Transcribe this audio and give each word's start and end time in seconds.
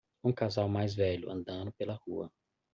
Um 0.23 0.33
casal 0.33 0.67
mais 0.67 0.95
velho 0.95 1.29
andando 1.29 1.71
pela 1.73 1.93
rua. 1.93 2.31